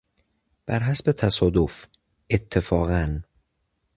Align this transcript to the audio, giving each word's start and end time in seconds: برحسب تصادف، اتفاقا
برحسب 0.65 1.11
تصادف، 1.11 1.87
اتفاقا 2.31 3.21